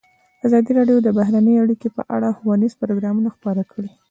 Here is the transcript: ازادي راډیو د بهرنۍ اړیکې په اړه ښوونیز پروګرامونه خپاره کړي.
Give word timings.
ازادي 0.45 0.71
راډیو 0.79 0.97
د 1.03 1.07
بهرنۍ 1.17 1.55
اړیکې 1.63 1.89
په 1.97 2.01
اړه 2.15 2.29
ښوونیز 2.37 2.73
پروګرامونه 2.81 3.29
خپاره 3.35 3.63
کړي. 3.71 3.89